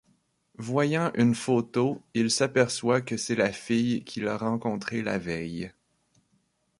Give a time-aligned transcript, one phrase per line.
[0.57, 5.71] Voyant une photo, il s'aperçoit que c'est la fille qu'il a rencontré la veille.